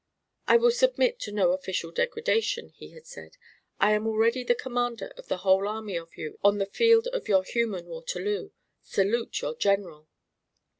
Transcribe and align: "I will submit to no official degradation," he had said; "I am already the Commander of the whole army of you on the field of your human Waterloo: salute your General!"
"I 0.47 0.57
will 0.57 0.71
submit 0.71 1.19
to 1.19 1.31
no 1.31 1.51
official 1.51 1.91
degradation," 1.91 2.69
he 2.69 2.89
had 2.93 3.05
said; 3.05 3.37
"I 3.79 3.91
am 3.93 4.07
already 4.07 4.43
the 4.43 4.55
Commander 4.55 5.13
of 5.15 5.27
the 5.27 5.37
whole 5.45 5.67
army 5.67 5.95
of 5.95 6.17
you 6.17 6.39
on 6.43 6.57
the 6.57 6.65
field 6.65 7.05
of 7.09 7.27
your 7.27 7.43
human 7.43 7.85
Waterloo: 7.85 8.49
salute 8.81 9.41
your 9.43 9.53
General!" 9.53 10.07